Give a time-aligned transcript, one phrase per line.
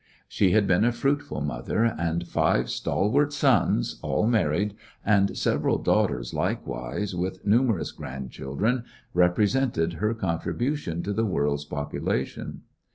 [0.27, 4.73] She had been a fruitful mother, and five stalwart sons, all married,
[5.05, 8.83] and several daughters likewise, with numerous grandchildren,
[9.13, 12.63] represented her con tribution to the world's population.